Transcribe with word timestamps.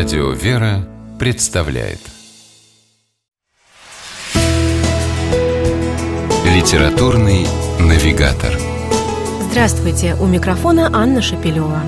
Радио 0.00 0.30
«Вера» 0.30 0.88
представляет 1.18 1.98
Литературный 6.46 7.46
навигатор 7.78 8.58
Здравствуйте! 9.50 10.16
У 10.18 10.24
микрофона 10.24 10.88
Анна 10.90 11.20
Шапилева. 11.20 11.82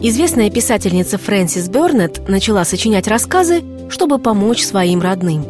Известная 0.00 0.50
писательница 0.50 1.18
Фрэнсис 1.18 1.68
Бернетт 1.68 2.26
начала 2.26 2.64
сочинять 2.64 3.06
рассказы, 3.06 3.62
чтобы 3.90 4.18
помочь 4.18 4.64
своим 4.64 5.02
родным. 5.02 5.44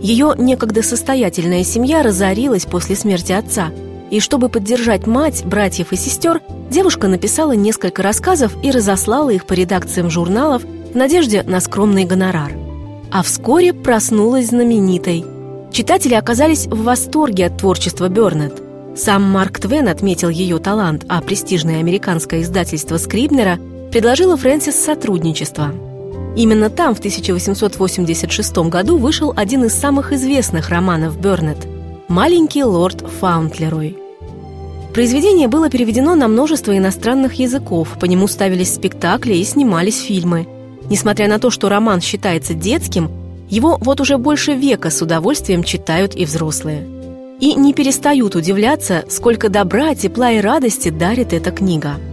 Ее 0.00 0.34
некогда 0.38 0.84
состоятельная 0.84 1.64
семья 1.64 2.04
разорилась 2.04 2.64
после 2.64 2.94
смерти 2.94 3.32
отца, 3.32 3.72
и 4.12 4.20
чтобы 4.20 4.48
поддержать 4.48 5.08
мать, 5.08 5.44
братьев 5.44 5.90
и 5.90 5.96
сестер, 5.96 6.40
девушка 6.74 7.06
написала 7.06 7.52
несколько 7.52 8.02
рассказов 8.02 8.52
и 8.64 8.70
разослала 8.72 9.30
их 9.30 9.46
по 9.46 9.52
редакциям 9.52 10.10
журналов 10.10 10.62
в 10.64 10.96
надежде 10.96 11.44
на 11.44 11.60
скромный 11.60 12.04
гонорар. 12.04 12.52
А 13.12 13.22
вскоре 13.22 13.72
проснулась 13.72 14.48
знаменитой. 14.48 15.24
Читатели 15.72 16.14
оказались 16.14 16.66
в 16.66 16.82
восторге 16.82 17.46
от 17.46 17.58
творчества 17.58 18.08
Бернетт. 18.08 18.60
Сам 18.96 19.22
Марк 19.22 19.60
Твен 19.60 19.88
отметил 19.88 20.28
ее 20.30 20.58
талант, 20.58 21.04
а 21.08 21.20
престижное 21.20 21.78
американское 21.78 22.42
издательство 22.42 22.96
Скрибнера 22.96 23.58
предложило 23.92 24.36
Фрэнсис 24.36 24.74
сотрудничество. 24.74 25.72
Именно 26.36 26.70
там 26.70 26.96
в 26.96 26.98
1886 26.98 28.56
году 28.68 28.98
вышел 28.98 29.32
один 29.36 29.64
из 29.64 29.74
самых 29.74 30.12
известных 30.12 30.70
романов 30.70 31.20
Бернетт 31.20 31.68
«Маленький 32.08 32.64
лорд 32.64 33.04
Фаунтлерой». 33.20 34.03
Произведение 34.94 35.48
было 35.48 35.68
переведено 35.68 36.14
на 36.14 36.28
множество 36.28 36.76
иностранных 36.76 37.34
языков, 37.34 37.98
по 38.00 38.06
нему 38.06 38.28
ставились 38.28 38.74
спектакли 38.74 39.34
и 39.34 39.44
снимались 39.44 40.00
фильмы. 40.00 40.46
Несмотря 40.88 41.28
на 41.28 41.38
то, 41.38 41.50
что 41.50 41.68
роман 41.68 42.00
считается 42.00 42.54
детским, 42.54 43.10
его 43.50 43.76
вот 43.80 44.00
уже 44.00 44.16
больше 44.16 44.52
века 44.52 44.90
с 44.90 45.02
удовольствием 45.02 45.64
читают 45.64 46.14
и 46.14 46.24
взрослые. 46.24 46.86
И 47.40 47.54
не 47.54 47.74
перестают 47.74 48.36
удивляться, 48.36 49.04
сколько 49.10 49.48
добра, 49.48 49.94
тепла 49.94 50.32
и 50.32 50.40
радости 50.40 50.88
дарит 50.88 51.32
эта 51.32 51.50
книга– 51.50 51.96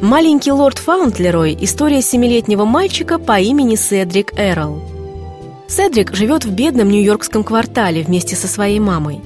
Маленький 0.00 0.52
лорд 0.52 0.78
Фаунтлерой– 0.78 1.58
история 1.60 2.02
семилетнего 2.02 2.64
мальчика 2.64 3.18
по 3.18 3.40
имени 3.40 3.74
Седрик 3.74 4.32
Эрл. 4.38 4.80
Седрик 5.66 6.14
живет 6.14 6.44
в 6.44 6.52
бедном 6.52 6.88
нью-йоркском 6.88 7.42
квартале 7.42 8.04
вместе 8.04 8.36
со 8.36 8.46
своей 8.46 8.78
мамой. 8.78 9.20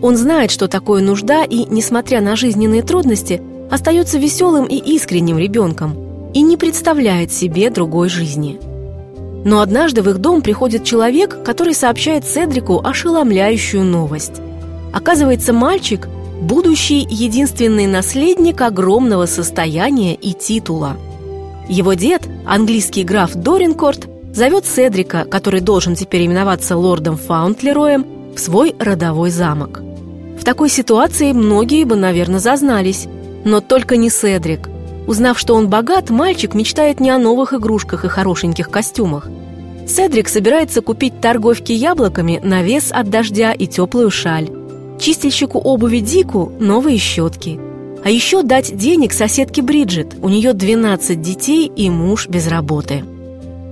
Он 0.00 0.16
знает, 0.16 0.50
что 0.50 0.68
такое 0.68 1.02
нужда, 1.02 1.44
и, 1.44 1.64
несмотря 1.68 2.20
на 2.20 2.36
жизненные 2.36 2.82
трудности, 2.82 3.42
остается 3.70 4.18
веселым 4.18 4.64
и 4.66 4.76
искренним 4.76 5.38
ребенком 5.38 6.30
и 6.34 6.42
не 6.42 6.56
представляет 6.56 7.32
себе 7.32 7.70
другой 7.70 8.08
жизни. 8.08 8.60
Но 9.44 9.60
однажды 9.60 10.02
в 10.02 10.10
их 10.10 10.18
дом 10.18 10.42
приходит 10.42 10.84
человек, 10.84 11.42
который 11.42 11.74
сообщает 11.74 12.26
Седрику 12.26 12.80
ошеломляющую 12.84 13.84
новость. 13.84 14.40
Оказывается, 14.92 15.52
мальчик 15.52 16.08
будущий 16.40 17.06
единственный 17.08 17.86
наследник 17.86 18.60
огромного 18.60 19.26
состояния 19.26 20.14
и 20.14 20.32
титула. 20.32 20.96
Его 21.68 21.94
дед, 21.94 22.28
английский 22.46 23.04
граф 23.04 23.34
Доринкорт, 23.34 24.08
зовет 24.32 24.64
Седрика, 24.66 25.24
который 25.24 25.60
должен 25.60 25.94
теперь 25.94 26.26
именоваться 26.26 26.76
лордом 26.76 27.16
Фаунтлероем, 27.16 28.06
в 28.38 28.40
свой 28.40 28.76
родовой 28.78 29.30
замок. 29.30 29.82
В 30.38 30.44
такой 30.44 30.68
ситуации 30.68 31.32
многие 31.32 31.82
бы, 31.82 31.96
наверное, 31.96 32.38
зазнались, 32.38 33.08
но 33.44 33.60
только 33.60 33.96
не 33.96 34.10
Седрик. 34.10 34.68
Узнав, 35.08 35.38
что 35.38 35.56
он 35.56 35.68
богат, 35.68 36.08
мальчик 36.08 36.54
мечтает 36.54 37.00
не 37.00 37.10
о 37.10 37.18
новых 37.18 37.52
игрушках 37.52 38.04
и 38.04 38.08
хорошеньких 38.08 38.70
костюмах. 38.70 39.28
Седрик 39.88 40.28
собирается 40.28 40.82
купить 40.82 41.20
торговки 41.20 41.72
яблоками 41.72 42.40
на 42.40 42.62
вес 42.62 42.92
от 42.92 43.10
дождя 43.10 43.52
и 43.52 43.66
теплую 43.66 44.10
шаль 44.10 44.48
чистильщику 45.00 45.58
обуви 45.58 45.98
Дику 45.98 46.52
новые 46.60 46.98
щетки. 46.98 47.58
А 48.04 48.10
еще 48.10 48.42
дать 48.42 48.76
денег 48.76 49.12
соседке 49.12 49.62
Бриджит, 49.62 50.14
у 50.22 50.28
нее 50.28 50.52
12 50.52 51.20
детей 51.20 51.70
и 51.74 51.90
муж 51.90 52.28
без 52.28 52.46
работы. 52.46 53.04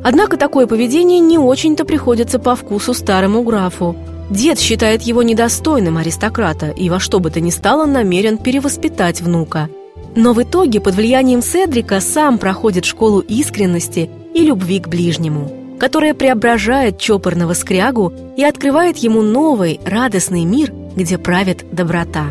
Однако 0.02 0.36
такое 0.36 0.66
поведение 0.66 1.20
не 1.20 1.38
очень-то 1.38 1.84
приходится 1.84 2.38
по 2.38 2.54
вкусу 2.54 2.94
старому 2.94 3.42
графу. 3.42 3.96
Дед 4.30 4.58
считает 4.58 5.02
его 5.02 5.22
недостойным 5.22 5.98
аристократа 5.98 6.70
и 6.70 6.90
во 6.90 6.98
что 6.98 7.20
бы 7.20 7.30
то 7.30 7.40
ни 7.40 7.50
стало 7.50 7.86
намерен 7.86 8.38
перевоспитать 8.38 9.20
внука. 9.20 9.68
Но 10.14 10.32
в 10.32 10.42
итоге 10.42 10.80
под 10.80 10.94
влиянием 10.94 11.42
Седрика 11.42 12.00
сам 12.00 12.38
проходит 12.38 12.84
школу 12.84 13.20
искренности 13.20 14.10
и 14.34 14.40
любви 14.40 14.80
к 14.80 14.88
ближнему, 14.88 15.50
которая 15.78 16.14
преображает 16.14 16.98
чопорного 16.98 17.52
скрягу 17.52 18.12
и 18.36 18.42
открывает 18.42 18.96
ему 18.98 19.22
новый, 19.22 19.80
радостный 19.84 20.44
мир– 20.44 20.72
где 20.96 21.18
правит 21.18 21.64
доброта. 21.70 22.30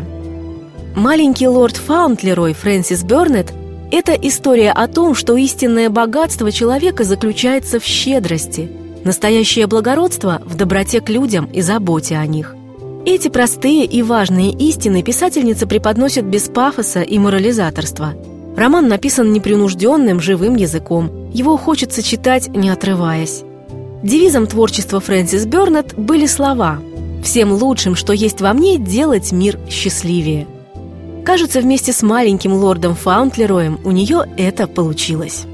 Маленький 0.94 1.48
лорд 1.48 1.76
Фаунтлерой 1.76 2.52
Фрэнсис 2.52 3.04
Бернетт– 3.04 3.52
это 3.92 4.12
история 4.12 4.72
о 4.72 4.88
том, 4.88 5.14
что 5.14 5.36
истинное 5.36 5.88
богатство 5.88 6.50
человека 6.50 7.04
заключается 7.04 7.78
в 7.78 7.84
щедрости, 7.84 8.68
настоящее 9.06 9.66
благородство 9.66 10.42
в 10.44 10.54
доброте 10.54 11.00
к 11.00 11.08
людям 11.08 11.46
и 11.46 11.62
заботе 11.62 12.16
о 12.16 12.26
них. 12.26 12.54
Эти 13.06 13.28
простые 13.28 13.86
и 13.86 14.02
важные 14.02 14.50
истины 14.50 15.02
писательница 15.02 15.66
преподносит 15.66 16.24
без 16.26 16.48
пафоса 16.48 17.00
и 17.00 17.18
морализаторства. 17.18 18.14
Роман 18.56 18.88
написан 18.88 19.32
непринужденным, 19.32 20.20
живым 20.20 20.56
языком. 20.56 21.30
Его 21.32 21.56
хочется 21.56 22.02
читать, 22.02 22.48
не 22.48 22.68
отрываясь. 22.68 23.44
Девизом 24.02 24.46
творчества 24.46 25.00
Фрэнсис 25.00 25.46
Бернетт 25.46 25.94
были 25.94 26.26
слова– 26.26 26.80
всем 27.26 27.52
лучшим, 27.52 27.96
что 27.96 28.12
есть 28.12 28.40
во 28.40 28.52
мне, 28.52 28.78
делать 28.78 29.32
мир 29.32 29.58
счастливее. 29.68 30.46
Кажется, 31.24 31.60
вместе 31.60 31.92
с 31.92 32.02
маленьким 32.02 32.52
лордом 32.52 32.94
Фаунтлероем 32.94 33.80
у 33.84 33.90
нее 33.90 34.24
это 34.36 34.68
получилось. 34.68 35.44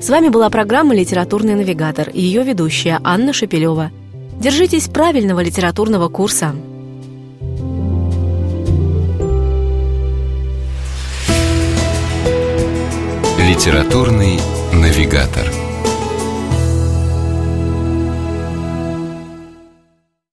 С 0.00 0.08
вами 0.08 0.28
была 0.28 0.48
программа 0.48 0.94
«Литературный 0.94 1.54
навигатор» 1.54 2.08
и 2.08 2.22
ее 2.22 2.42
ведущая 2.42 2.98
Анна 3.04 3.34
Шапилева. 3.34 3.90
Держитесь 4.40 4.88
правильного 4.88 5.40
литературного 5.40 6.08
курса. 6.08 6.54
«Литературный 13.38 14.40
навигатор» 14.72 15.69